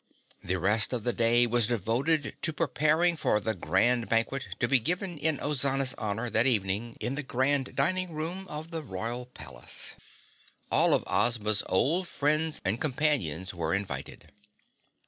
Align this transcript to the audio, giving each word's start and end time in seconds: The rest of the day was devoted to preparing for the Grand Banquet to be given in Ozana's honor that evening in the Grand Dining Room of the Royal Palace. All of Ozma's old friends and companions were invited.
The 0.43 0.57
rest 0.57 0.93
of 0.93 1.03
the 1.03 1.13
day 1.13 1.45
was 1.45 1.67
devoted 1.67 2.35
to 2.41 2.51
preparing 2.53 3.15
for 3.15 3.39
the 3.39 3.53
Grand 3.53 4.09
Banquet 4.09 4.47
to 4.57 4.67
be 4.67 4.79
given 4.79 5.19
in 5.19 5.37
Ozana's 5.37 5.93
honor 5.99 6.27
that 6.31 6.47
evening 6.47 6.97
in 6.99 7.13
the 7.13 7.21
Grand 7.21 7.75
Dining 7.75 8.11
Room 8.11 8.47
of 8.47 8.71
the 8.71 8.81
Royal 8.81 9.27
Palace. 9.27 9.93
All 10.71 10.95
of 10.95 11.03
Ozma's 11.05 11.61
old 11.69 12.07
friends 12.07 12.59
and 12.65 12.81
companions 12.81 13.53
were 13.53 13.75
invited. 13.75 14.31